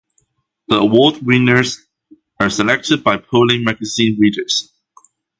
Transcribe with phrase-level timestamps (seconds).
[0.67, 1.85] The award winners
[2.39, 4.71] are selected by polling magazine readers.